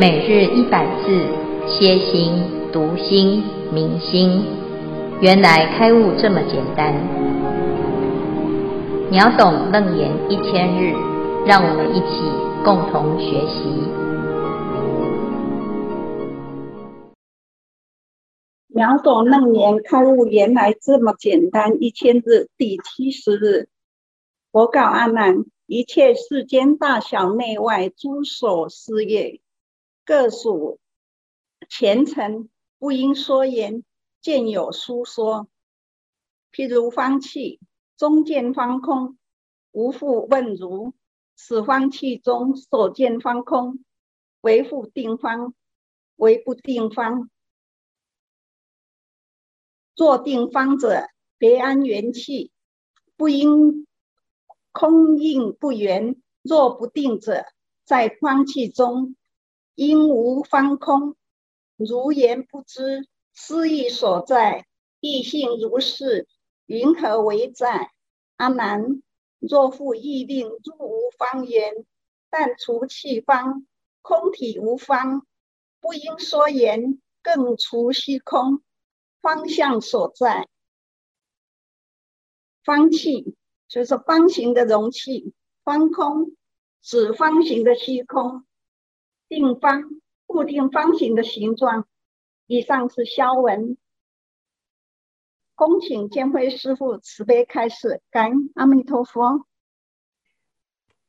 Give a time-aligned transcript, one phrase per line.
[0.00, 1.26] 每日一百字，
[1.66, 2.32] 歇心、
[2.72, 3.42] 读心、
[3.72, 4.44] 明心，
[5.20, 6.94] 原来开悟这么简单。
[9.10, 10.94] 秒懂楞严一千日，
[11.44, 12.22] 让我们一起
[12.64, 13.64] 共同学习。
[18.68, 23.68] 秒懂楞严开悟原来这么简单，一千日第七十日，
[24.52, 29.40] 佛告阿难：一切世间大小内外诸所事业。
[30.08, 30.80] 各属
[31.68, 33.84] 前尘，不应说言，
[34.22, 35.50] 见有书说。
[36.50, 37.60] 譬如方器，
[37.98, 39.18] 中见方空，
[39.70, 40.94] 无复问如：
[41.34, 43.84] 此方器中所见方空，
[44.40, 45.52] 为复定方，
[46.16, 47.28] 为不定方。
[49.94, 52.50] 若定方者，别安元气，
[53.18, 53.86] 不应
[54.72, 57.44] 空应不圆；若不定者，
[57.84, 59.14] 在方器中。
[59.78, 61.14] 应无方空，
[61.76, 64.66] 如言不知，斯义所在，
[64.98, 66.26] 义性如是，
[66.66, 67.92] 云何为在？
[68.38, 69.04] 阿难，
[69.38, 71.86] 若复意令诸无方言，
[72.28, 73.68] 但除气方，
[74.02, 75.24] 空体无方，
[75.78, 78.60] 不应说言，更除虚空，
[79.20, 80.48] 方向所在。
[82.64, 83.36] 方器
[83.68, 85.32] 就是方形的容器，
[85.62, 86.32] 方空
[86.82, 88.44] 指方形的虚空。
[89.28, 91.86] 定方固定方形的形状。
[92.46, 93.76] 以上是消文。
[95.54, 98.00] 恭请见辉师傅慈悲开示。
[98.10, 99.44] 感恩阿弥陀佛。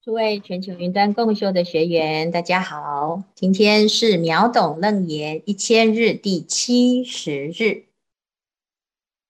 [0.02, 3.23] 诸位全球云端共修的学员，大家好。
[3.36, 7.86] 今天是秒懂楞严一千日第七十日。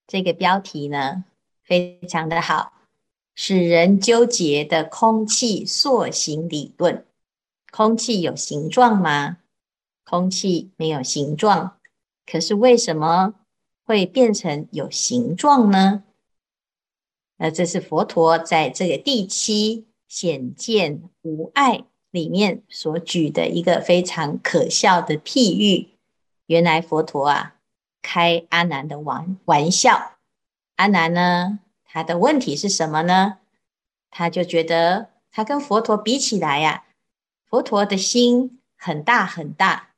[0.08, 1.26] 这个标题呢，
[1.64, 2.74] 非常的好，
[3.36, 7.06] 使人纠结的空气塑形理论。
[7.72, 9.38] 空气有形状吗？
[10.04, 11.78] 空气没有形状，
[12.26, 13.36] 可是为什么
[13.86, 16.04] 会变成有形状呢？
[17.38, 25.90] 那这是佛陀在这个第七显见无碍里面所举的一个非常可笑的譬喻。
[26.48, 27.56] 原来佛陀啊，
[28.02, 30.18] 开阿难的玩玩笑。
[30.78, 33.38] 阿难呢，他的问题是什么呢？
[34.10, 36.84] 他就觉得他跟佛陀比起来呀、
[37.50, 39.90] 佛陀的心很大很大，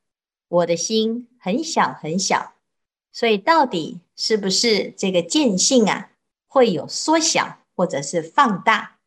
[0.47, 2.53] 我的心很小很小，
[3.11, 6.11] 所以到底是不是这个见性啊，
[6.47, 8.99] 会有缩小或者是放大，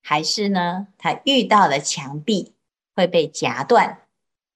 [0.00, 2.52] 还是呢，他遇到了墙壁
[2.94, 4.02] 会被夹断？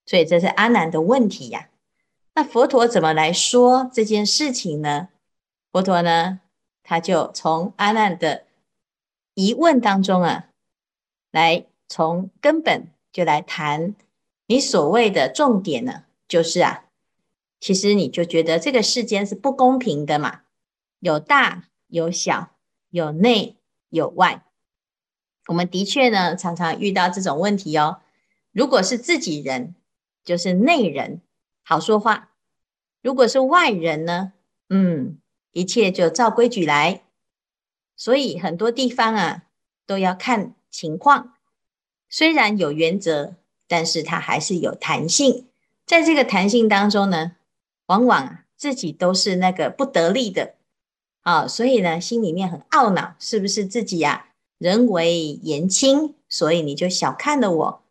[0.07, 1.71] 所以这是阿难的问题呀。
[2.35, 5.09] 那佛陀怎么来说这件事情呢？
[5.73, 6.39] 佛陀呢，
[6.85, 8.45] 他就从阿难的
[9.35, 10.47] 疑问当中啊，
[11.33, 12.94] 来从根本。
[13.15, 13.95] 就来谈
[14.49, 16.87] 你所谓的重点呢，就是啊，
[17.61, 20.41] 其实你就觉得这个世间是不公平的嘛，
[20.99, 22.57] 有大有小，
[22.91, 23.57] 有内
[23.89, 24.45] 有外。
[25.47, 28.01] 我们的确呢，常常遇到这种问题哦。
[28.51, 29.77] 如果是自己人，
[30.25, 31.23] 就是内人，
[31.63, 32.31] 好说话；
[33.01, 34.33] 如果是外人呢，
[34.69, 35.21] 嗯，
[35.53, 37.05] 一切就照规矩来。
[37.97, 39.45] 所以很多地方啊，
[39.87, 41.34] 都要看情况。
[42.17, 43.35] 虽然有原则，
[43.67, 45.49] 但是它还是有弹性。
[45.85, 47.33] 在这个弹性当中呢，
[47.87, 50.55] 往往自己都是那个不得力的
[51.23, 57.83] 啊，所以呢，心里面很懊恼，是不是自己呀、人微言轻，所以你就小看了我。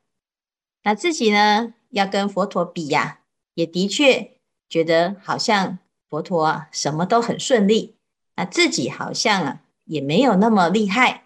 [0.84, 3.20] 那自己呢，要跟佛陀比呀、
[3.56, 4.38] 也的确
[4.70, 5.80] 觉得好像
[6.10, 7.96] 佛陀，什么都很顺利，
[8.38, 11.26] 那自己好像啊，也没有那么厉害，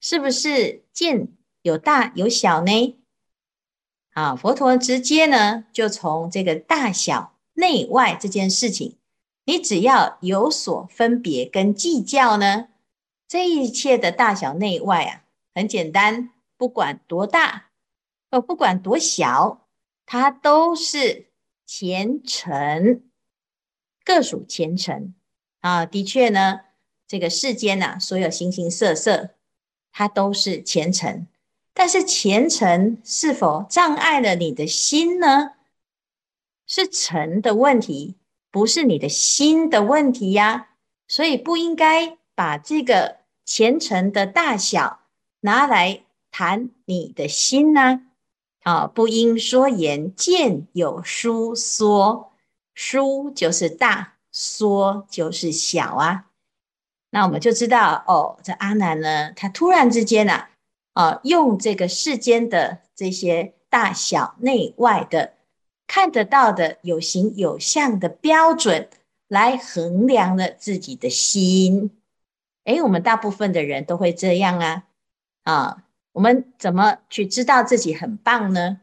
[0.00, 1.28] 是不是见？
[1.66, 2.96] 有大有小呢，
[4.12, 8.96] 啊，佛陀直接呢就从这个大小内外这件事情，
[9.46, 12.68] 你只要有所分别跟计较呢，
[13.26, 15.24] 这一切的大小内外啊，
[15.56, 17.70] 很简单，不管多大，
[18.30, 19.66] 哦，不管多小，
[20.06, 21.30] 它都是
[21.66, 23.02] 前尘，
[24.04, 25.16] 各属前尘
[25.62, 25.84] 啊。
[25.84, 26.60] 的确呢，
[27.08, 29.30] 这个世间呐、啊，所有形形色色，
[29.90, 31.26] 它都是前尘。
[31.78, 35.52] 但是前尘是否障碍了你的心呢？
[36.66, 38.16] 是尘的问题，
[38.50, 40.70] 不是你的心的问题呀。
[41.06, 45.00] 所以不应该把这个前尘的大小
[45.40, 48.06] 拿来谈你的心呢。
[48.62, 52.32] 啊，不应说言，见有书说，
[52.72, 56.24] 书就是大，说就是小啊。
[57.10, 60.48] 那我们就知道哦，这阿难呢，他突然之间啊。
[60.96, 65.34] 啊，用这个世间的这些大小内外的
[65.86, 68.88] 看得到的有形有相的标准
[69.28, 71.90] 来衡量了自己的心。
[72.64, 74.84] 诶，我们大部分的人都会这样啊，
[75.42, 78.80] 啊，我们怎么去知道自己很棒呢？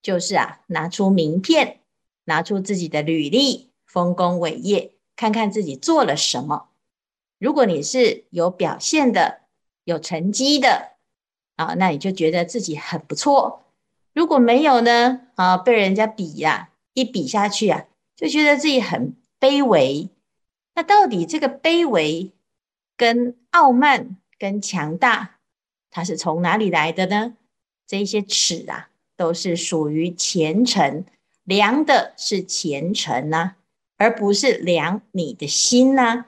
[0.00, 1.80] 就是啊，拿出名片，
[2.26, 6.68] 拿出自己的履历，丰功伟业，看看自己做了什么。
[7.40, 9.40] 如果你是有表现的、
[9.82, 10.92] 有成绩的
[11.58, 13.64] 啊，那你就觉得自己很不错。
[14.14, 15.20] 如果没有呢？
[15.34, 17.84] 啊，被人家比呀、啊，一比下去啊，
[18.16, 20.08] 就觉得自己很卑微。
[20.74, 22.32] 那到底这个卑微
[22.96, 25.38] 跟傲慢跟强大，
[25.90, 27.36] 它是从哪里来的呢？
[27.86, 28.88] 这些尺啊。
[29.18, 31.04] 都是属于前程，
[31.42, 33.56] 量的是前程呐、啊，
[33.98, 36.26] 而不是量你的心呐、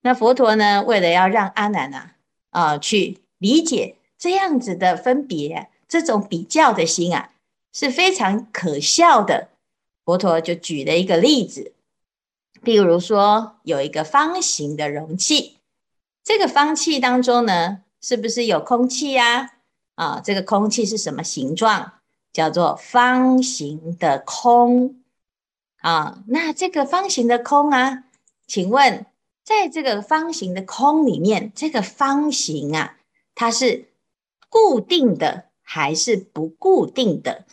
[0.00, 2.16] 那佛陀呢，为了要让阿难啊
[2.50, 3.94] 啊、去理解
[4.26, 7.30] 这样子的分别，这种比较的心啊
[7.72, 9.50] 是非常可笑的。
[10.04, 11.72] 佛陀就举了一个例子，
[12.64, 15.58] 譬如说有一个方形的容器，
[16.24, 19.42] 这个方器当中呢，是不是有空气呀、
[19.94, 20.04] 啊？
[20.16, 21.92] 啊，这个空气是什么形状？
[22.32, 24.96] 叫做方形的空。
[25.82, 28.02] 啊，那这个方形的空啊，
[28.48, 29.06] 请问，
[29.44, 32.96] 在这个方形的空里面，这个方形啊，
[33.36, 33.86] 它是
[34.56, 37.44] 固定的还是不固定的？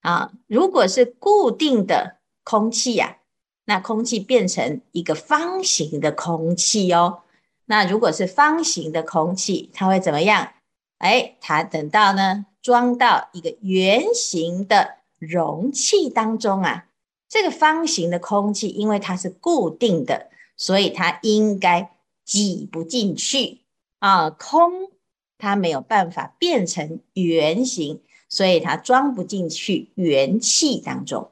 [0.00, 3.18] 啊，如果是固定的空气呀，
[3.66, 7.22] 那空气变成一个方形的空气哦。
[7.66, 10.54] 那如果是方形的空气，它会怎么样？
[10.98, 16.86] 哎，它等到呢，装到一个圆形的容器当中啊，
[17.28, 21.92] 这个方形的空气，因为它是固定的，所以它应该
[22.24, 23.62] 挤不进去
[24.00, 24.30] 啊。
[24.30, 24.90] 空
[25.38, 31.30] 它没有办法变成圆形，所以它装不进去元气当中。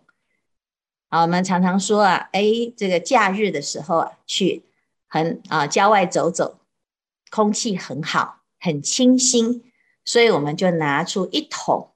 [1.09, 2.43] 好，我们常常说啊，哎，
[2.77, 4.65] 这个假日的时候啊，去
[5.07, 6.61] 很啊郊外走走，
[7.31, 8.41] 空气很好。
[8.61, 9.71] 很清新，
[10.07, 11.91] 所以我们就拿出一桶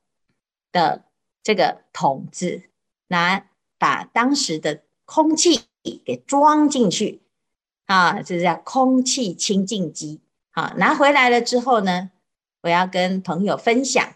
[0.70, 1.06] 的
[1.42, 2.64] 这个桶子，
[3.06, 3.46] 拿
[3.78, 5.62] 把当时的空气
[6.04, 7.22] 给装进去
[7.86, 10.20] 啊，这叫空气清净机。
[10.58, 12.10] 好，拿回来了之后呢，
[12.62, 14.14] 我要跟朋友分享，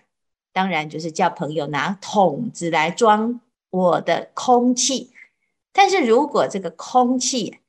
[0.52, 3.40] 当然就是叫朋友拿桶子来装
[3.70, 5.12] 我的空气。
[5.72, 7.60] 但是如果这个空气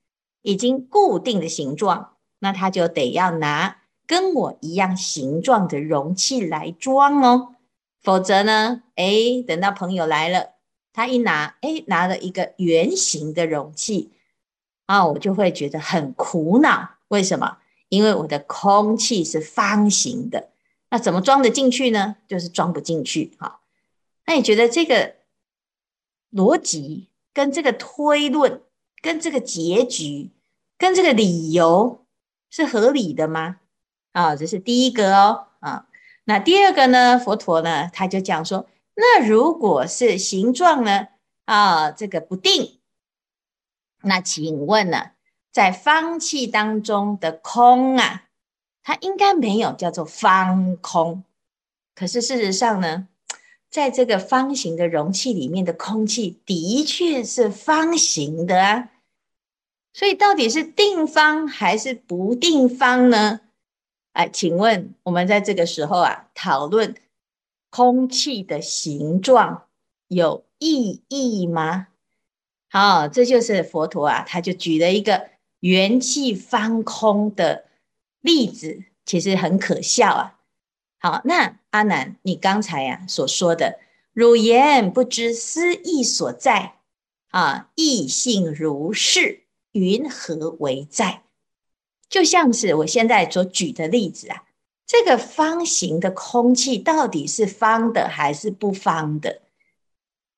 [0.41, 3.77] 已经固定的形状，那他就得要拿。
[4.07, 7.53] 跟我一样形状的容器来装哦，
[8.01, 10.53] 否则呢，诶，等到朋友来了，
[10.91, 14.13] 他一拿，诶，拿了一个圆形的容器，
[14.87, 16.89] 啊，我就会觉得很苦恼。
[17.09, 17.59] 为什么？
[17.93, 20.49] 因为我的空气是方形的，
[20.89, 22.15] 那怎么装得进去呢？
[22.27, 23.35] 就是装不进去。
[23.37, 23.61] 好，
[24.25, 25.13] 那你觉得这个
[26.31, 28.63] 逻辑跟这个推论、
[28.99, 30.31] 跟这个结局、
[30.75, 32.03] 跟这个理由
[32.49, 33.57] 是合理的吗？
[34.11, 35.87] 啊，这是第一个哦，啊，
[36.23, 37.19] 那第二个呢？
[37.19, 41.09] 佛陀呢，他就讲说，那如果是形状呢，
[41.45, 42.79] 啊，这个不定，
[44.01, 45.11] 那请问呢，
[45.53, 48.23] 在方器当中的空啊，
[48.81, 51.23] 它应该没有叫做方空，
[51.93, 53.07] 可是事实上呢，
[53.69, 58.89] 在这个方形的容器里面的空气的确是方形的啊，
[59.93, 63.41] 所以到底是定方还是不定方呢？
[64.13, 66.95] 哎，请问我们在这个时候啊，讨论
[67.69, 69.67] 空气的形状
[70.07, 71.89] 有意义吗？
[72.69, 75.29] 好，这就是佛陀啊，他就举了一个
[75.63, 77.63] 元气方空的
[78.19, 80.39] 例子，其实很可笑啊。
[80.99, 83.79] 好，那阿南，你刚才呀、所说的
[84.11, 86.79] “汝言不知思义所在”，
[87.31, 91.23] 啊，义性如是，云何为在？
[92.09, 94.43] 就像是我现在所举的例子啊，
[94.85, 99.41] 这个方形的空气到底是方的还是不方的？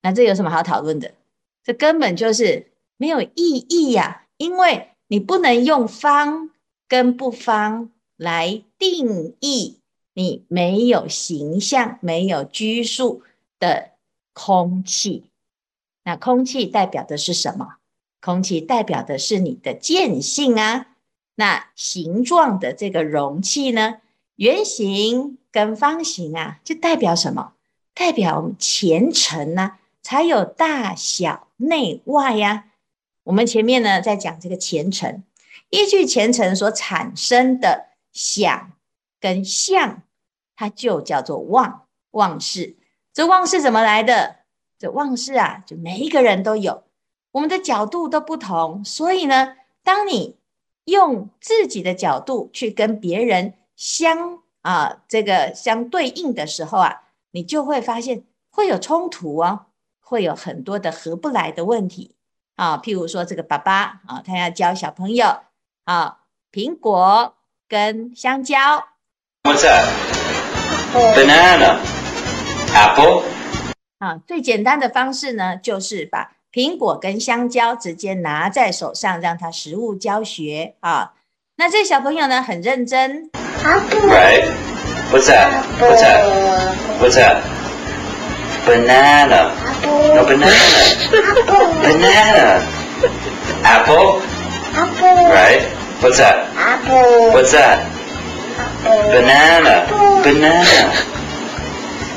[0.04, 1.16] 那这有什么好讨论的？
[1.64, 2.68] 这根本就是
[2.98, 6.50] 没有意义呀，因为你不能用方
[6.88, 9.80] 跟不方来定义
[10.14, 13.22] 你没有形象、没有拘束
[13.60, 13.92] 的
[14.34, 15.26] 空气。
[16.04, 17.76] 那空气代表的是什么？
[18.22, 20.88] 空气代表的是你的见性啊。
[21.36, 23.98] 那形状的这个容器呢，
[24.36, 27.54] 圆形跟方形啊，就代表什么？
[27.94, 32.75] 代表前尘呐、啊，才有大小内外呀、啊。
[33.26, 35.24] 我们前面呢在讲这个前尘，
[35.70, 38.72] 依据前尘所产生的想
[39.20, 40.04] 跟相，
[40.56, 42.78] 它就叫做妄妄识。
[43.12, 44.38] 这妄识怎么来的？
[44.78, 46.84] 这忘事啊，就每一个人都有，
[47.32, 50.38] 我们的角度都不同，所以呢，当你
[50.84, 59.68] 用自己的角度去跟别人相啊这个相对应的时候啊，你就会发现会有冲突哦，
[60.00, 62.15] 会有很多的合不来的问题
[62.56, 62.78] 啊。
[62.78, 65.38] 譬如说这个爸爸啊，他要教小朋友
[65.86, 66.18] 啊，
[66.52, 67.36] 苹果
[67.68, 68.58] 跟香蕉。
[69.44, 69.86] What's that?
[70.94, 71.78] Banana,
[72.74, 73.24] apple.
[74.00, 81.14] 啊，最简单的方式呢，就是把苹果跟香蕉直接拿在手上，让他实物教学啊。
[81.58, 83.30] 那这小朋友呢，很认真。
[83.64, 84.46] Right.
[85.12, 85.64] What's that?
[85.80, 86.24] What's that?
[87.00, 87.55] What's that?
[88.67, 89.55] Banana.
[90.15, 90.53] No banana.
[91.83, 92.63] Banana.
[93.65, 94.21] Apple.
[95.31, 95.63] Right.
[96.01, 96.49] What's that?
[97.33, 97.85] What's that?
[98.85, 99.87] Banana.
[100.23, 100.93] Banana.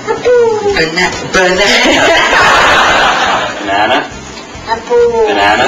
[0.03, 1.95] Banana, banana,
[3.63, 3.97] banana,
[5.23, 5.65] banana,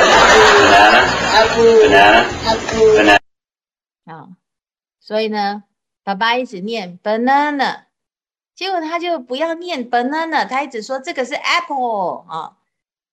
[1.81, 2.19] banana,
[2.97, 3.19] banana,
[4.05, 4.27] 啊，
[4.99, 5.63] 所以呢，
[6.03, 7.85] 爸爸一直念 banana，
[8.60, 12.58] 结果他就不要念 banana，他一直说这个是 apple 啊。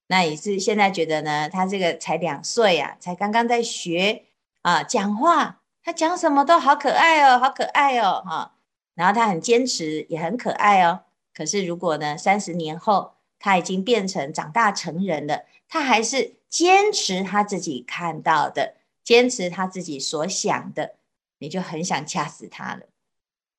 [0.07, 4.25] 那也是现在觉得呢，他这个才两岁啊，才刚刚在学
[4.63, 8.55] 啊讲话，他讲什么都好可爱哦，好可爱哦，哈。
[8.93, 11.03] 然后他很坚持，也很可爱哦。
[11.33, 20.95] 可是，如果呢，三十年后他已经变成长大成人了，他还是坚持他自己看到的，坚持他自己所想的，
[21.37, 22.81] 你就很想掐死他了。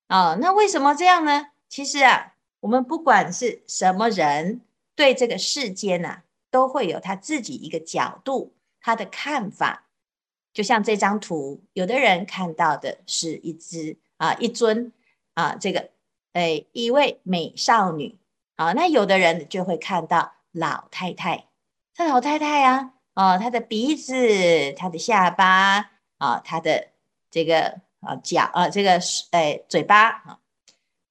[0.08, 1.46] 哦，那为什么这样呢？
[1.68, 4.62] 其实啊，我们不管是什么人，
[4.94, 9.84] 对这个世间呐、啊，都会有他自己一个角度，他的看法。
[10.52, 14.92] 就像这张图，有的人看到的是一只啊，一尊
[15.34, 15.90] 啊，这个。
[16.34, 18.16] 哎，一位美少女
[18.54, 21.48] 啊，那有的人就会看到老太太。
[21.94, 24.14] 这老太太呀，哦，她的鼻子、
[24.76, 26.88] 她的下巴啊，她的
[27.30, 29.00] 这个啊脚啊，这个
[29.32, 30.38] 哎嘴巴啊，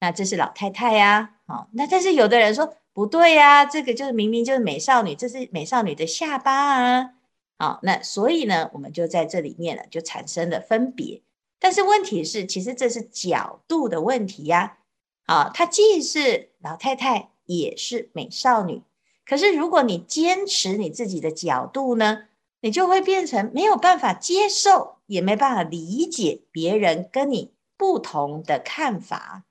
[0.00, 1.34] 那这是老太太呀。
[1.46, 7.10] 好，那但是有的人说不对呀，这个就是明明就是美少女，这是美少女的下巴啊。
[7.58, 11.22] 好，那所以呢，我们就在这里面呢，就产生了分别。
[11.58, 14.78] 但是问题是，其实这是角度的问题呀。
[15.26, 18.82] 啊，她既是老太太，也是美少女。
[19.26, 22.26] 可是，如果你坚持你自己的角度呢，
[22.60, 29.44] 你就会变成没有办法接受，也没办法理解别人跟你不同的看法。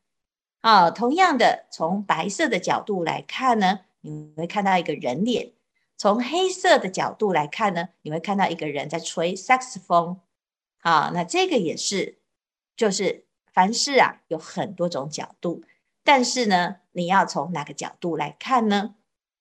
[0.67, 5.53] 啊，同样的，从白色的角度来看呢，你会看到一个人脸；
[5.95, 10.19] 从黑色的角度来看呢，你会看到一个人在吹萨克斯风。
[10.79, 12.17] 啊，那这个也是，
[12.75, 13.23] 就是。
[13.53, 15.63] 凡事啊，有很多种角度，
[16.03, 18.95] 但是呢，你要从哪个角度来看呢？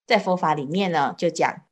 [0.05, 1.65] 在佛法里面呢，就讲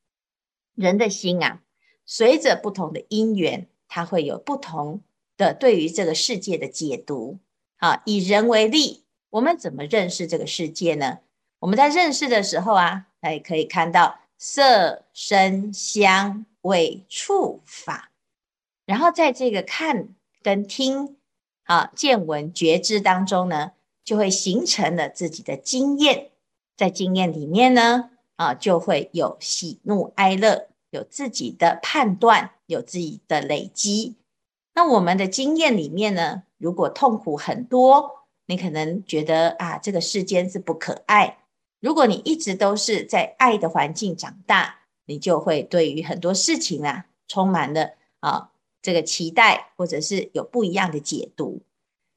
[0.75, 1.61] 人的心啊，
[2.05, 5.01] 随着不同的因缘，它会有不同
[5.37, 7.39] 的对于这个世界的解读。
[7.77, 9.04] 啊，以人为例，
[9.35, 11.19] 我们怎么认识这个世界呢？
[11.59, 18.11] 我们在认识的时候啊，哎，可以看到色、声、香、味、触、法，
[18.85, 20.09] 然后在这个看
[20.41, 21.17] 跟听。
[21.65, 23.71] 啊，见闻觉知当中呢，
[24.03, 26.29] 就会形成了自己的经验，
[26.77, 34.15] 在经验里面呢，啊，就会有喜怒哀乐，有自己的判断，有自己的累积。
[34.75, 41.37] 那我们的经验里面呢，如果痛苦很多，你可能觉得啊，这个世间是不可爱。
[41.79, 48.51] 如果你一直都是在爱的环境长大，你就会对于很多事情啊，充满了啊。
[48.81, 51.63] 这个期待，或者是有不一样的解读。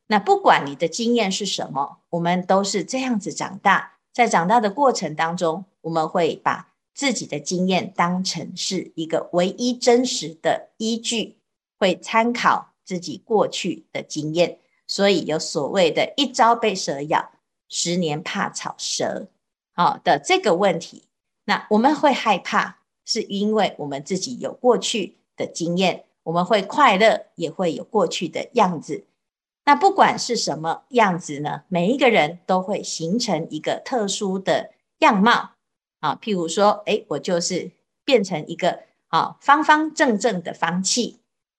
[0.07, 3.99] 那不管你的经验是什么，我们都是这样子长大。
[4.13, 11.39] 在长大的过程当中，我们会把自己的经验当成是一个唯一真实的依据，
[11.79, 14.59] 会参考自己过去的经验。
[14.89, 17.31] 所以有所谓的一朝被蛇咬，
[17.69, 19.29] 十年怕草蛇，
[19.73, 21.05] 好的这个问题。
[21.45, 26.07] 那我们会害怕，是因为我们自己有过去的经验。
[26.25, 29.07] 我们会快乐，也会有过去的样子。
[29.65, 35.53] 那不管是什么样子呢，每一个人都会形成一个特殊的样貌
[36.01, 36.19] 啊。
[36.21, 37.71] 譬如说，诶，我就是
[38.05, 41.18] 变成一个啊方方正正的方器。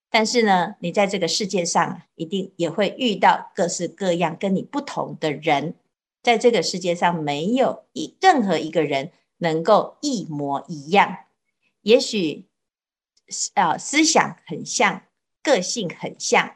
[0.09, 5.75] 但是呢，你在这个世界上一定也会遇到各式各样跟你不同的人。
[6.21, 11.17] 在这个世界上，没有一任何一个人能够一模一样。
[11.81, 12.45] 也许。
[13.53, 15.03] 啊，思想很像，
[15.43, 16.55] 个性很像，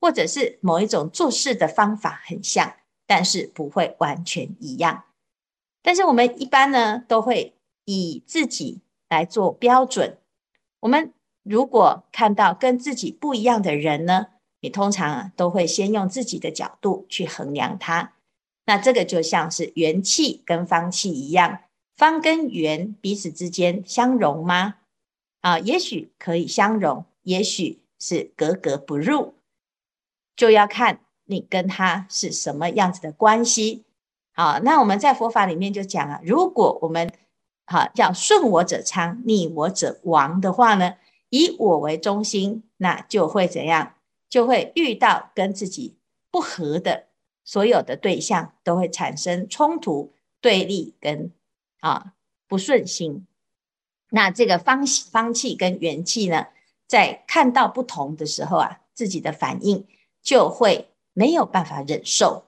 [0.00, 2.74] 或者是某一种做事的方法很像，
[3.06, 5.04] 但是不会完全一样。
[5.80, 10.18] 但是我们一般呢，都会以自己来做标准。
[10.80, 11.14] 我们
[11.48, 14.26] 如果看到跟自己不一样的人呢，
[14.60, 18.12] 你通常啊都会先用自己的角度去衡量他。
[18.66, 21.60] 那这个就像是元气跟方气一样，
[21.96, 24.74] 方跟圆彼此之间相融吗？
[25.40, 29.34] 啊，也许可以相融，也许是格格不入，
[30.36, 33.84] 就要看你跟他是什么样子的关系。
[34.34, 37.10] 好，那我们在佛法里面就讲啊，如果我们
[37.64, 40.94] 好叫顺我者昌，逆我者亡的话呢，
[41.30, 43.94] 以我为中心，那就会怎样？
[44.28, 45.96] 就会遇到跟自己
[46.30, 47.06] 不合的。
[47.44, 51.32] 所有的对象都会产生冲突、对立跟
[51.80, 52.12] 啊
[52.46, 53.26] 不顺心。
[54.10, 56.48] 那这个方方气跟元气呢，
[56.86, 59.86] 在看到不同的时候啊，自己的反应
[60.22, 62.44] 就会没有办法忍受。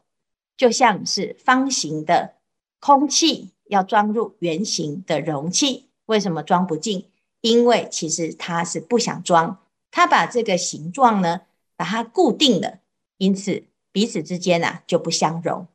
[0.56, 2.34] 就像是方形的
[2.78, 7.10] 空气要装入圆形的容器，为什么装不进？
[7.40, 9.59] 因为其实他是不想装，
[9.90, 11.42] 他把这个形状呢，
[11.76, 12.78] 把它固定了，
[13.18, 13.64] 因此。
[13.92, 15.66] 彼此之间啊就不相容，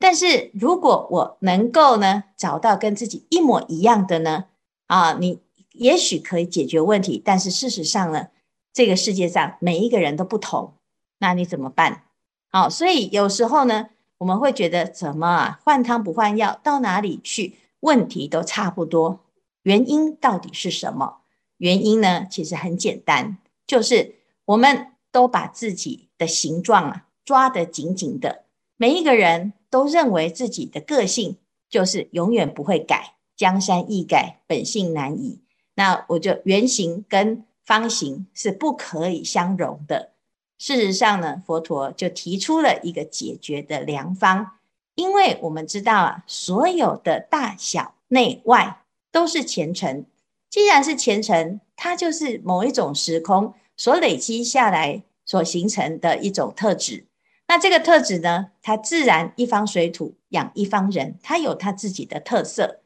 [0.00, 4.46] 但是如果我能够呢找到跟自己一模一样的呢
[4.88, 5.38] 啊，你
[5.70, 8.26] 也许可以解决问题，但是事实上呢，
[8.72, 10.74] 这个世界上每一个人都不同，
[11.18, 12.02] 那你怎么办？
[12.50, 19.20] 好，所以有时候呢，我们会觉得怎么啊换汤不换药，到哪里去问题都差不多，
[19.64, 21.18] 原因到底是什么？
[21.58, 24.14] 原因呢其实很简单，就是
[24.46, 27.06] 我们都把自己的形状啊。
[27.24, 28.44] 抓得紧紧的，
[28.76, 31.38] 每一个人都认为自己的个性
[31.70, 35.40] 就是永远不会改，江山易改，本性难移。
[35.74, 40.12] 那我就圆形跟方形是不可以相容的。
[40.58, 44.58] 事实上呢，佛陀就提出了一个解决的良方，
[44.96, 48.82] 因为我们知道啊，所有的大小内外
[49.14, 50.04] 都是前尘。
[50.50, 57.06] 既然是前尘，它就是某一种时空所累积下来所形成的一种特质。
[57.46, 62.80] 那这个特质呢，它自然一方水土养一方人，它有它自己的特色。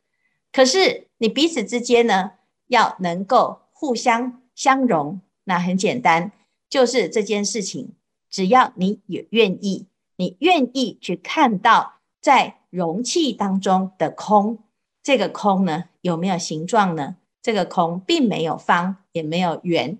[0.52, 2.32] 可是你彼此之间呢，
[2.66, 6.32] 要能够互相相融，那很简单，
[6.68, 7.94] 就是这件事情，
[8.28, 9.86] 只要你也愿意，
[10.16, 14.58] 你愿意去看到在容器当中的空，
[15.02, 17.16] 这个空呢，有没有形状呢？
[17.40, 19.98] 这个空并没有方，也没有圆，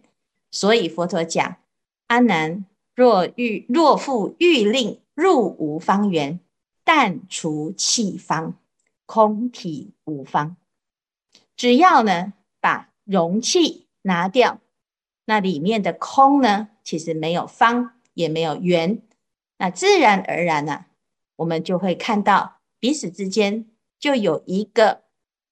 [0.51, 1.57] 所以佛陀讲
[2.09, 2.65] 阿难。
[2.95, 6.41] 若欲若复欲令入无方圆，
[6.83, 8.57] 但除气方，
[9.07, 10.57] 空体无方。
[11.55, 14.59] 只要呢把容器拿掉，
[15.27, 19.01] 那里面的空呢，其实没有方，也没有圆，
[19.59, 20.87] 那自然而然呢、
[21.37, 23.67] 我们就会看到彼此之间
[24.01, 25.03] 就有一个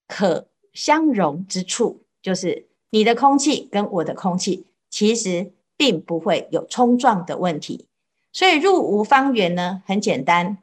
[0.07, 5.53] 可相容之处，就是你的空气跟我的空气，其实。
[5.79, 7.87] 并不会有冲撞的问题，
[8.33, 10.57] 所以入无方圆呢，很简单，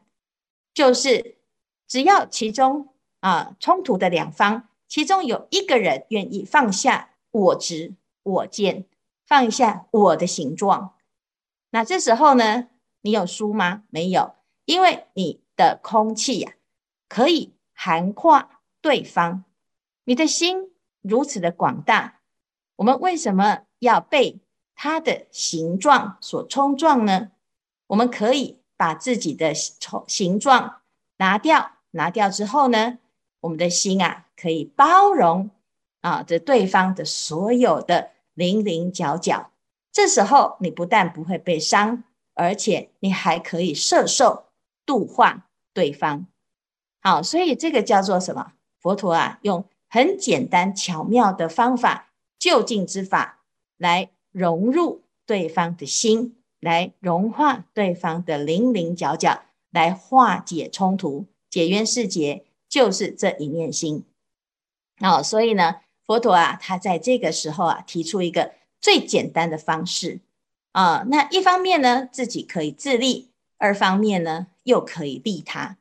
[0.73, 1.35] 就是
[1.87, 8.85] 只要其中啊冲突的两方，其中有一个人愿意放下我执、我见，
[9.27, 10.95] 放下我的形状，
[11.69, 12.69] 那这时候呢，
[13.01, 13.83] 你有输吗？
[13.91, 14.33] 没有，
[14.65, 16.53] 因为你的空气呀、
[17.07, 19.45] 可以涵跨对方，
[20.03, 22.19] 你的心如此的广大，
[22.75, 24.41] 我们为什么要被？
[24.75, 27.31] 它的形状所冲撞呢？
[27.87, 30.81] 我们可以把自己的形形状
[31.17, 32.97] 拿掉，拿掉之后呢，
[33.39, 35.51] 我们的心啊可以包容
[36.01, 39.51] 啊这对方的所有的零零角角。
[39.91, 44.47] 这时候你不但不会被伤，而且你还可以摄受
[44.85, 46.25] 度化对方。
[46.99, 48.53] 好，所以这个叫做什么？
[48.83, 53.39] 佛陀啊，用很简单巧妙的方法，就近之法
[53.79, 54.11] 来。
[54.35, 64.03] 融入对方的心，来融化对方的棱棱角角，来化解冲突，解冤释结，就是这一念心。
[65.01, 70.19] 哦，所以呢，佛陀啊，他在这个时候啊，提出一个最简单的方式
[70.71, 73.27] 啊、那一方面呢，自己可以自利；
[73.59, 75.77] 二方面呢，又可以利他。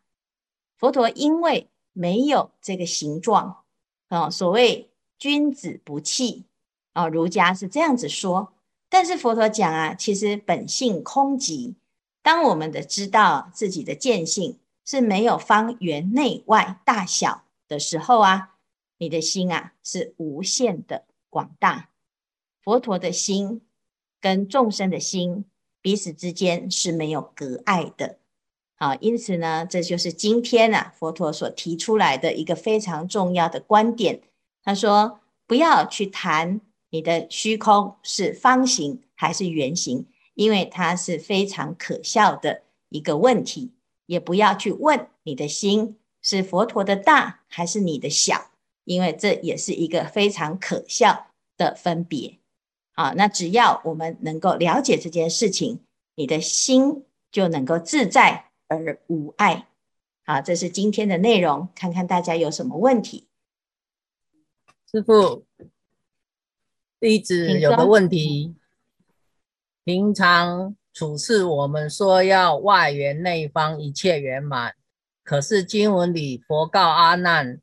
[0.76, 3.62] 佛陀因为没有这个形状
[4.08, 6.44] 啊、所谓君子不器。
[6.92, 8.52] 啊，儒家是这样子说，
[8.90, 11.74] 但是佛陀讲啊，其实本性空寂。
[12.20, 18.56] 当我们的知道自己的见性是没有方圆内外大小的时候啊，
[18.98, 21.88] 你的心啊是无限的广大。
[22.60, 23.62] 佛陀的心
[24.20, 25.46] 跟众生的心
[25.80, 28.18] 彼此之间是没有隔碍的。
[28.82, 34.20] 啊，因此呢，这就是今天啊佛陀所提出来的一个非常重要的观点。
[34.64, 43.70] 他说，不要去谈你的虚空是方形还是圆形，因为它是非常可笑的一个问题。
[44.06, 48.50] 也不要去问你的心是佛陀的大还是你的小，
[48.84, 52.40] 因为这也是一个非常可笑的分别。
[52.94, 55.78] 啊，那只要我们能够了解这件事情，
[56.16, 58.48] 你的心就能够自在。
[58.72, 59.68] 而无碍，
[60.24, 61.68] 好，这是今天的内容。
[61.74, 63.28] 看看大家有什么问题？
[64.90, 65.44] 师傅，
[66.98, 68.54] 弟子有个问题。
[69.84, 74.74] 平常处事，我们说要外圆内方，一切圆满。
[75.24, 77.60] 可是经文里佛告阿难：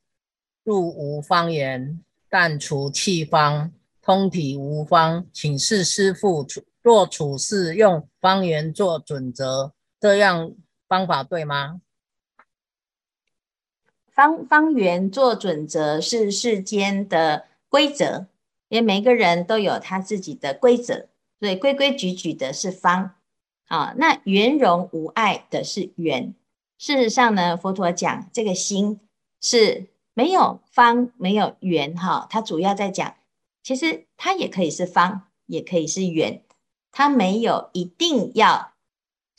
[0.63, 5.26] 入无方圆，但处气方，通体无方。
[5.32, 6.45] 请示师父，
[6.82, 10.54] 若处事用方圆做准则，这样？
[10.89, 11.80] 方法对吗？
[14.08, 18.25] 方方圆做准则是世间的规则，
[18.67, 21.08] 因为每个人都有他自己的规则，
[21.39, 23.15] 所以规规矩矩的是方。
[23.67, 26.34] 啊，那圆融无碍的是圆。
[26.80, 28.99] 事实上呢，佛陀讲这个心
[29.39, 33.15] 是没有方没有圆哈，他主要在讲，
[33.62, 36.41] 其实它也可以是方，也可以是圆，
[36.91, 38.73] 它没有一定要。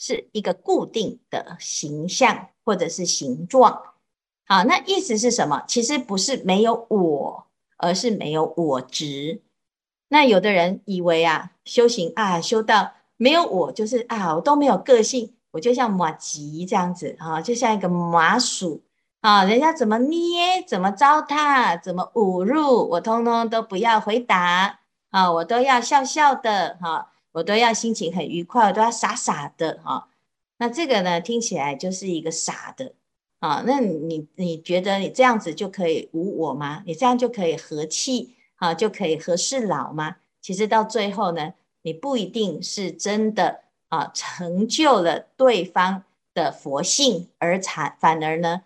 [0.02, 3.82] 是一个固定的形象或者是形状，
[4.46, 5.62] 好，那意思是什么？
[5.68, 9.42] 其实不是没有我，而是没有我执。
[10.08, 18.82] 那有的人以为啊，修行啊，修到没有我，就是啊，我都没有个性，我就像麻糬这样子啊，就像一个麻薯
[19.20, 27.09] 啊，人家怎么捏，怎么糟蹋，怎么侮辱，我通通都不要回答啊，我都要笑笑的哈。
[27.32, 30.08] 我都要心情很愉快，我都要傻傻的哈。
[30.58, 32.92] 那这个呢，听起来就是一个傻的
[33.38, 33.62] 啊。
[33.64, 36.82] 那你你觉得你这样子就可以无我吗？
[36.84, 40.16] 你这样就可以和气啊，就可以和事佬吗？
[40.42, 46.02] 其实到最后呢，你不一定是真的啊，成就了对方
[46.34, 48.62] 的佛性而产，反而呢，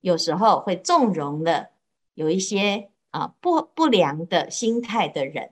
[0.00, 1.68] 有时候会纵容了
[2.14, 5.50] 有一些啊不不良的心态的人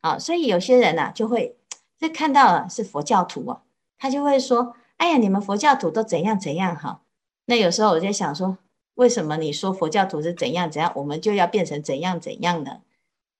[0.00, 0.18] 啊。
[0.18, 1.56] 所以有些人呢、啊，就会。
[1.98, 3.62] 这看到了是佛教徒哦，
[3.98, 7.02] 他就会说：“哎呀，你们佛教徒都怎样怎样哈。”
[7.46, 8.58] 那有时候我就想说，
[8.94, 12.82] 为什么你说佛教徒是怎样怎样，我们就要变成怎样怎样呢？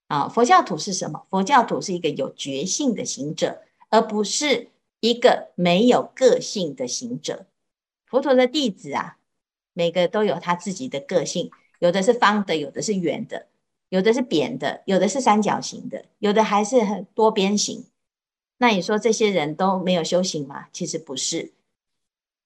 [0.08, 1.26] 啊，佛教徒是什么？
[1.30, 7.46] 佛教徒是一个有觉性的行者，而不是一个没有个性的行者。
[8.06, 9.18] 佛陀的弟子啊，
[9.74, 13.46] 每个都有他自己的个性，有的是方的，有的是圆的，
[13.90, 17.84] 有的是扁的，有的是三角形的，有的还是很多边形。
[18.58, 20.66] 那你说这些人都没有修行吗？
[20.72, 21.54] 其实不是，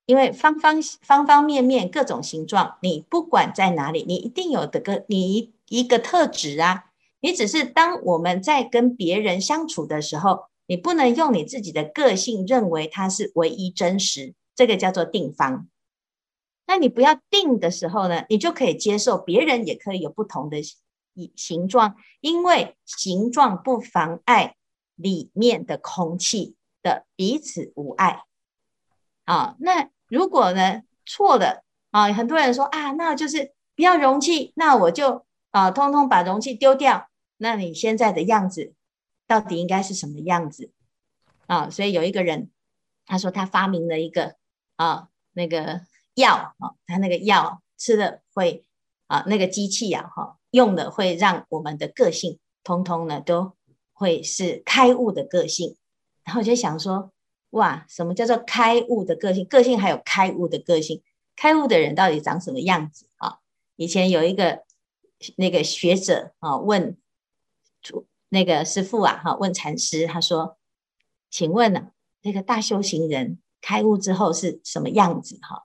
[0.04, 6.84] 因为方方方方面面各种形状，你不管在哪里，你一定有的个你一一个特质啊。
[7.20, 15.66] 你只是当我们在跟别人相处的时候，你不能用你自己的个性认为它是唯一真实，这个叫做定方。
[16.66, 20.76] 那你不要定的时候呢，你就可以接受别人也可以有不同的形
[21.36, 24.56] 形状，因为形状不妨碍。
[25.02, 28.22] 里面的空气的彼此无碍
[29.24, 37.08] 啊，那如果呢错了啊，很多人说啊，那就是不要容器，那我就啊，通通把容器丢掉。
[37.36, 38.74] 那你现在的样子
[39.26, 40.70] 到底应该是什么样子
[41.46, 41.68] 啊？
[41.68, 42.50] 所以有一个人
[43.04, 44.36] 他说他发明了一个
[44.76, 45.82] 啊那个
[46.14, 48.64] 药啊，他那个药吃了会
[49.08, 53.56] 啊那个机器呀哈用的会让我们的个性通通呢都。
[54.02, 55.76] 会是开悟的个性，
[56.24, 57.12] 然后我就想说，
[57.50, 59.44] 哇，什么叫做开悟的个性？
[59.44, 61.00] 个性还有开悟的个性，
[61.36, 63.38] 开悟的人到底长什么样子啊？
[63.76, 64.64] 以前有一个
[65.36, 66.98] 那个学者啊，问
[68.28, 70.58] 那个师父啊，哈，问禅师，他说，
[71.30, 71.90] 请问呢、
[72.22, 75.38] 那个大修行人开悟之后是什么样子？
[75.42, 75.62] 哈，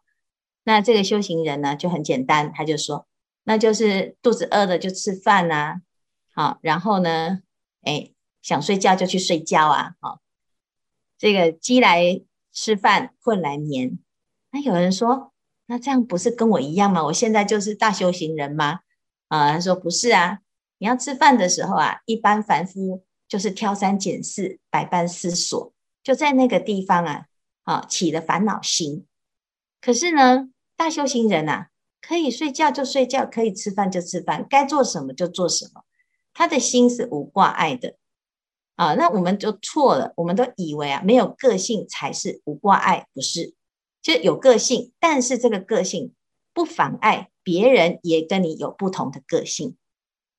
[0.64, 3.08] 那这个修行人呢，就很简单，他就说，
[3.46, 5.82] 那就是肚子饿了就吃饭呐，
[6.36, 7.40] 好，然后呢，
[7.82, 8.12] 哎。
[8.48, 9.96] 想睡觉就去睡觉啊！
[10.00, 10.22] 好，
[11.18, 12.22] 这个鸡来
[12.54, 14.00] 吃饭，困来眠。
[14.52, 15.34] 那有人说，
[15.66, 17.04] 那这样不是跟我一样吗？
[17.04, 18.80] 我现在就是大修行人吗？
[19.28, 20.40] 啊，他说不是啊。
[20.78, 27.26] 你要吃饭的时候啊，一般凡夫就是挑三拣四，百般思索，就在那个地方啊，
[27.64, 29.06] 啊起了烦恼心。
[29.82, 31.68] 可是呢，大修行人啊，
[32.00, 35.84] 可以睡觉就睡觉，可以吃饭就吃饭，该做什么就做什么，
[36.34, 37.98] 他的心是无挂碍的。
[38.78, 43.56] 啊，那我们就错了，我们都以为啊，没有个性才是无挂碍，不是？
[44.04, 46.14] 就有个性，但是这个个性
[46.54, 49.76] 不妨碍别人也跟你有不同的个性。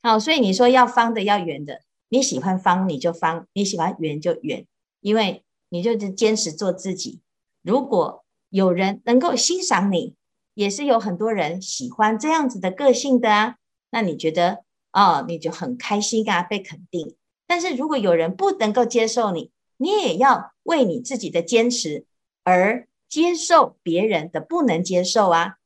[0.01, 4.65] 好，所以你说要方的要圆的，你喜欢方你就方，你喜欢圆就圆，
[5.01, 7.21] 因为你就是坚持做自己。
[7.63, 10.15] 如果有人能够欣赏你，
[10.55, 13.57] 也是有很多人喜欢这样子的个性的啊。
[13.91, 17.17] 那你觉得哦，你就很开心啊，被肯定。
[17.49, 22.07] 但是如果有人不能够接受你，你也要为你自己的坚持
[22.45, 25.57] 而接受别人的不能接受啊。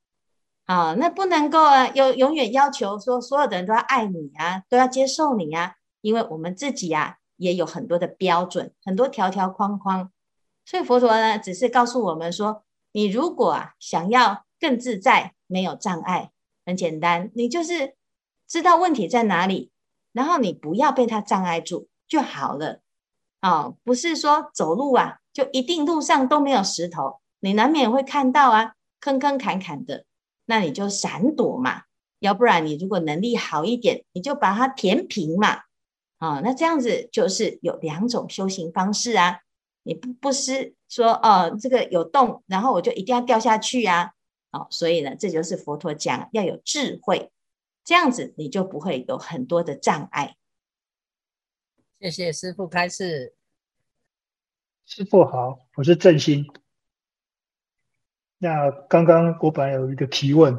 [0.64, 10.10] 啊，那不能够啊，有永远要求说所有的人都要爱你啊，都要接受你啊，因为我们自己啊也有很多的标准，很多条条框框。
[10.64, 16.30] 所以佛陀呢，只是告诉我们说，你如果啊想要更自在，没有障碍，
[16.64, 17.96] 很简单，你就是。
[18.48, 19.71] 知道问题在哪里，
[20.12, 22.80] 然后你不要被它障碍住就好了。
[23.40, 30.04] 哦，不是说走路啊，就一定路上都没有石头，你难免会看到啊，坑坑坎坎的，
[30.46, 31.82] 那你就闪躲嘛。
[32.20, 35.62] 要不然你如果能力好一点，你就把它填平嘛。
[36.18, 39.40] 啊、哦，那这样子就是有两种修行方式啊。
[39.82, 44.12] 你不不是说哦，这个有洞，然后我就一定要掉下去啊。
[44.52, 47.31] 哦，所以呢，这就是佛陀讲要有智慧。
[47.84, 50.36] 这样子你就不会有很多的障碍。
[52.00, 53.34] 谢谢师傅开示。
[54.84, 56.44] 师傅好，我是振兴。
[58.38, 60.58] 那刚刚我本来有一个提问，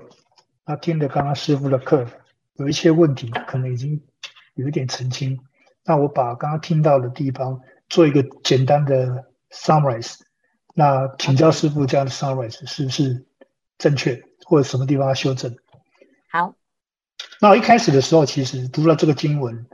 [0.65, 2.07] 他听了刚刚师傅的课，
[2.53, 4.01] 有一些问题可能已经
[4.53, 5.39] 有一点澄清。
[5.83, 10.21] 那我把刚刚听到的地方做一个简单的 summarize。
[10.73, 13.25] 那请教师傅，这样的 summarize 是不是
[13.77, 15.55] 正确，或者什么地方要修正？
[16.29, 16.55] 好。
[17.43, 19.65] 那一开始的时候，其实读了这个经文，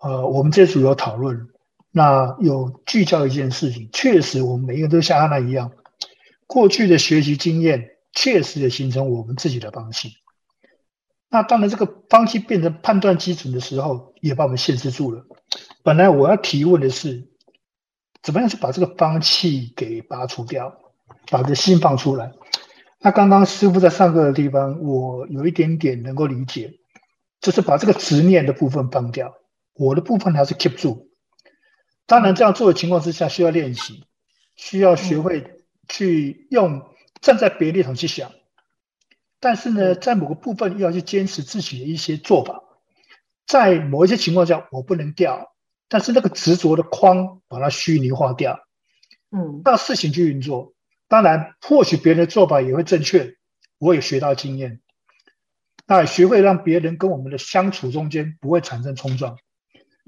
[0.00, 1.46] 呃，我们这组有讨论，
[1.90, 5.72] 那有聚焦一件事情，确实我们每一个都像阿难一样，
[6.46, 10.08] 过去的学习经验确实也形成我们自己的方式。
[11.28, 15.26] 那当然，这个方式变成判断基准的时候，也把我们限制住了。
[15.82, 17.28] 本来我要提问的是，
[18.22, 20.78] 怎么样去把这个方气给拔除掉，
[21.30, 22.32] 把这心放出来。
[23.00, 26.78] 那刚刚师傅在上课的地方，我有一点点能够理解。
[27.42, 29.34] 就是把这个执念的部分放掉，
[29.74, 31.10] 我的部分还是 keep 住。
[32.06, 34.04] 当然，这样做的情况之下需要练习，
[34.56, 35.56] 需要学会
[35.88, 36.82] 去用
[37.20, 38.32] 站在别的立场去想。
[39.40, 42.62] 但是呢，在某个部分又要去坚持自己的一些做法。
[43.44, 45.52] 在某一些情况下，我不能掉，
[45.88, 48.60] 但是那个执着的框把它虚拟化掉，
[49.32, 50.74] 嗯，让事情去运作。
[51.08, 53.36] 当然，或许别人的做法也会正确，
[53.78, 54.80] 我也学到经验。
[55.94, 59.36] 那学会让别人跟我们的相处中间不会产生冲撞，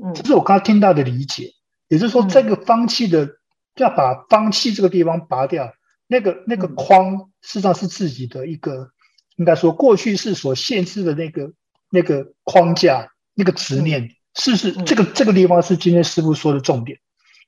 [0.02, 1.50] 嗯，这是我刚刚听到的理解。
[1.88, 3.36] 也就是说，这个方气的
[3.76, 5.74] 要把方气这个地方拔掉，
[6.06, 8.92] 那个那个框实际上是自己的一个，
[9.36, 11.52] 应该说过去是所限制的那个
[11.90, 16.98] 那个框架，那个执念，是不是这个这个地方是今天师傅说的重点。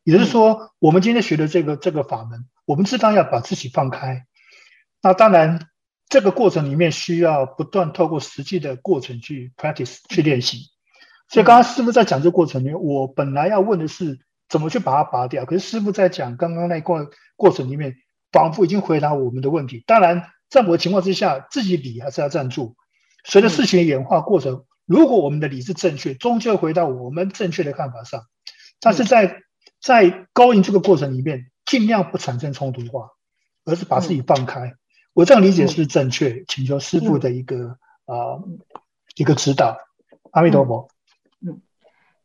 [0.05, 4.27] 也就是说，我们今天学的这个这个法门，我们知道要把自己放开。
[5.01, 5.71] 那当然。
[6.09, 10.71] 这个过程里面需要不断透过实际的过程去 practice 去练习，
[11.29, 17.97] 所以刚刚师傅在讲这个过程里面，我本来要问的是怎么去把它拔掉，可是师傅在讲刚刚那过过程里面，
[18.31, 19.83] 仿佛已经回答我们的问题。
[19.87, 22.77] 当然，在我的情况之下，自己理还是要站住。
[23.25, 28.23] 随着事情的演化过程，如果我们的理是正确，终究回到我们正确的看法上。
[28.79, 29.43] 但是在
[29.81, 33.09] 在勾引这个过程里面，尽量不产生冲突化，
[33.65, 34.75] 而是把自己放开。
[35.17, 36.29] 我这样理解是正确？
[36.29, 37.69] 嗯、请求师傅的一个
[38.05, 38.81] 啊、嗯呃、
[39.17, 39.75] 一个指导。
[40.33, 40.87] 阿弥陀佛。
[41.41, 41.59] 嗯，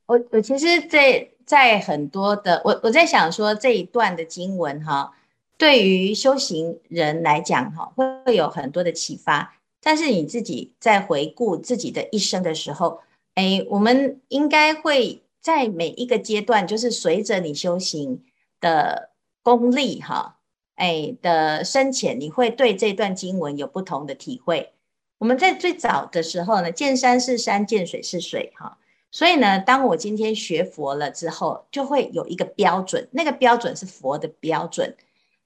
[0.07, 5.13] 我我其实在在很多的我我在想说这一段的经文哈，
[5.57, 9.53] 对于修行人来讲哈，会会有很多的启发。
[9.81, 12.99] 但是你自己在回顾自己的一生的时候，
[13.35, 18.21] 哎，我们应该会在每一个阶段，就是随着你修行
[18.59, 20.39] 的功力哈。
[20.81, 24.73] 哎的深浅，你会对这段经文有不同的体会。
[25.19, 28.79] 我们在最早的时候呢，见山是山，见水是水，哈。
[29.11, 34.95] 所以呢，当我今天学佛了之后，就会有一个标准，那个标准是佛的标准。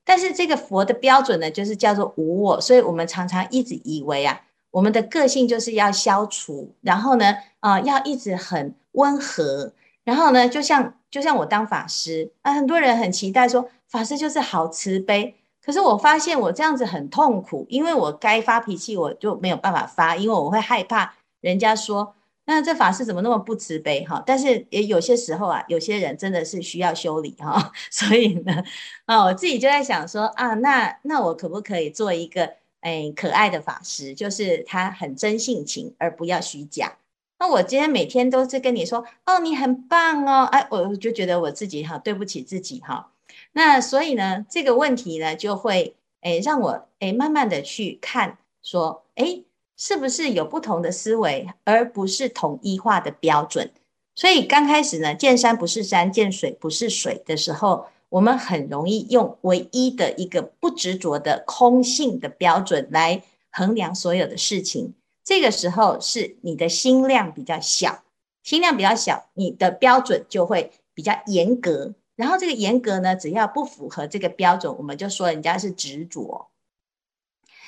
[0.06, 2.62] 但是这个佛的标准呢，就是叫做无我。
[2.62, 4.40] 所以我们常常一直以为啊，
[4.72, 9.74] 我们的个性就是要消除，然后呢，啊、要一直很温和，
[10.06, 13.70] 然后呢，就像就像我当法师啊，很多人很期待说。
[13.88, 22.14] 法师就是好慈悲，可是我发现我这样子很痛苦，因为我该发脾气我就没有办法发，因为我会害怕人家说
[22.46, 24.22] 那这法师怎么那么不慈悲哈？
[24.26, 28.64] 但是也有些时候啊，有些人真的是需要修理哈， 所以呢，
[29.06, 36.98] 啊，我自己就在想说啊，那那我可不可以做一个哎可爱的法师，就是他很真性情，而不要虚假。
[37.40, 43.12] 那我今天每天都是跟你说哦，你很棒哦，哎，我就觉得我自己哈对不起自己哈。
[43.54, 49.44] 那所以呢，这个问题呢就会哎让我哎慢慢的去看说哎。
[49.78, 53.70] 是不是有不同的思维，而不是统一化的标准？
[54.16, 63.22] 所以刚开始呢，见山不是山，见水不是水的时候，我们很容易用唯一的一个不执着的空性的标准来
[63.52, 64.94] 衡量所有的事情。
[65.26, 68.04] 这个时候是你的心量比较小，
[68.44, 71.96] 心量比较小，你的标准就会比较严格。
[72.16, 76.50] 然后这个严格呢，只要不符合这个标准，我们就说人家是执着。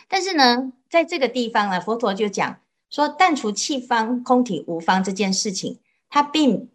[0.07, 6.69] 但是呢，在这个地方呢，佛陀就讲说，但除气方，空体无方这件事情，他并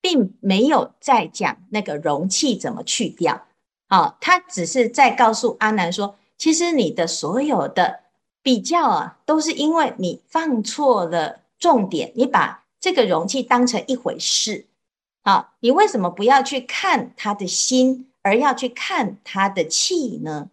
[0.00, 3.46] 并没有在讲那个容器怎么去掉，
[3.88, 8.04] 好，他只是在告诉阿难说，其实你的所有的
[8.48, 14.64] 比较啊，都是因为你放错了重点，你把这个容器当成一回事，
[15.22, 20.48] 好，你为什么不要去看他的心，而要去看他的气呢？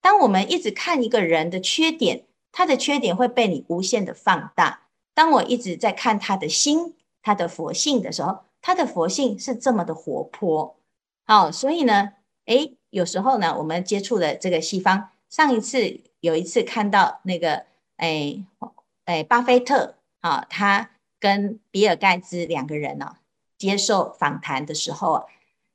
[0.00, 4.80] 当我们一直看一个人的缺点，他的缺点会被你无限的放大。
[5.14, 10.74] 当我一直在看他的心、他的佛性的时候，他的佛性是这么的活泼。
[11.24, 12.14] 好，所以呢，
[12.46, 15.10] 诶，有时候呢，我们接触了这个西方。
[15.28, 17.64] 上一次有一次看到那个，
[17.96, 18.44] 诶，
[19.06, 23.16] 诶，巴菲特啊，他跟比尔盖茨两个人呢、
[23.58, 25.24] 接受访谈的时候啊，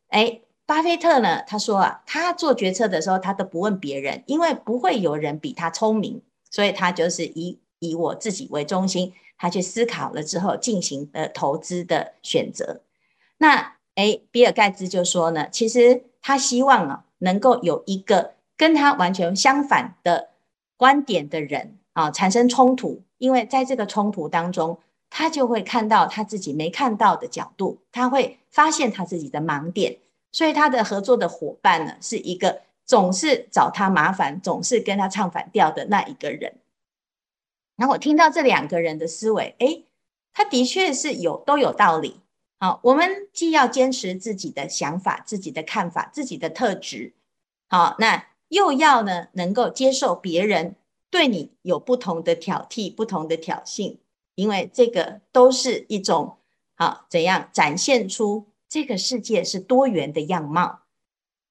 [0.09, 0.41] 诶。
[0.67, 12.81] 巴菲特呢，他说啊，他做决策的时候，他都不问别人，因为不会有人比他聪明，所以他就是以以我自己为中心，他去思考了之后进行的投资的选择。
[13.37, 20.29] 那诶，比尔盖茨就说呢，其实他希望啊，能够有一个跟他完全相反的
[20.77, 29.97] 观点的人啊，产生冲突，因为在这个冲突当中，他就会看到他自己没看到的角度，他会发现他自己的盲点。
[30.31, 36.55] 所以他的合作的伙伴呢，是一个总是找他麻烦，总是跟他唱反调的那一个人。
[37.77, 39.85] 然后我听到这两个人的思维，诶，
[40.33, 42.19] 他的确是有都有道理。
[42.59, 47.13] 好，我们既要坚持自己的想法、自己的看法、自己的特质，
[47.69, 50.75] 好，那又要呢能够接受别人
[51.09, 53.97] 对你有不同的挑剔、不同的挑衅，
[54.35, 56.37] 因为这个都是一种
[56.75, 58.47] 好怎样展现出。
[58.67, 60.81] 这个世界是多元的样貌，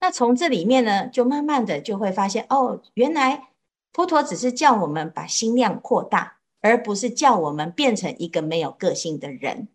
[0.00, 3.48] 那从这里面呢，就慢慢的就会发现，哦，原来
[3.94, 9.68] 佛陀只是叫我们把心量扩大，而不是叫我们变成一个没有个性的人。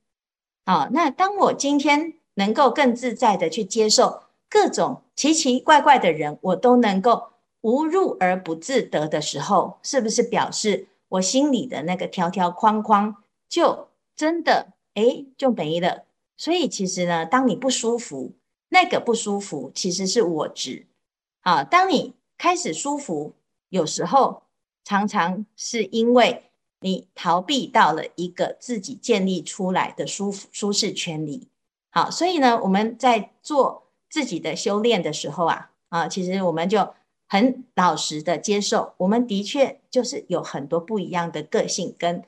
[0.66, 7.30] 啊，那当我今天能够更自在的去接受各种奇奇怪怪的人，我都能够
[7.62, 13.16] 无入而不自得的时候，是不是表示我心里的那个条条框框
[13.48, 16.06] 就真的诶就没了？
[16.36, 18.32] 所以其实呢，当你不舒服，
[18.70, 20.88] 那个不舒服其实是我执。
[21.42, 23.34] 啊，当你开始舒服，
[23.70, 24.44] 有时候
[24.84, 26.44] 常常是因为
[26.80, 31.50] 你逃避到了一个自己建立出来的舒服舒适圈里。
[31.92, 36.94] 好，所以呢，我们在做自己的修炼的时候啊，啊，其实我们就
[37.28, 42.24] 很老实的接受，我们的确就是有很多不一样的个性跟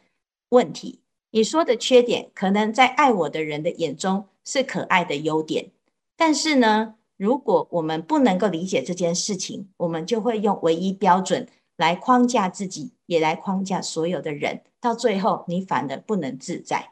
[0.49, 0.99] 问题。
[1.31, 5.71] 你说的缺点，可能在爱我的人的眼中是可爱的优点，
[6.17, 16.91] 但是呢，如果我们不能够理解这件事情，我们就会用唯一标准来框架自己，也来框架所有的人，到最后你反而不能自在。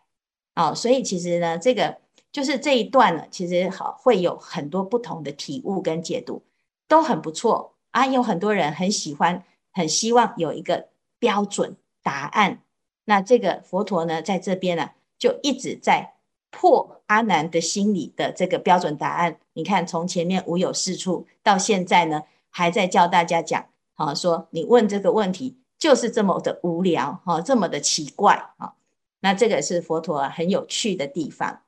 [0.55, 1.97] 哦，所以其实呢，这个
[2.31, 6.43] 就是这一段呢，其实好会有很多不同的体悟跟解读，
[6.87, 8.05] 都很不错啊。
[8.05, 12.61] 有很多人很喜欢，很希望有一个标准答案。
[13.05, 16.13] 那这个佛陀呢，在这边呢，就一直在
[16.51, 19.39] 破阿难的心里的这个标准答案。
[19.53, 23.65] 你看，从前面无有是处，到现在呢，还在教大家讲，
[23.95, 28.73] 啊，说你问这个问题就是这么的无聊，哈，这么的奇怪，啊，
[29.21, 31.61] 那这个是佛陀很有趣的地方。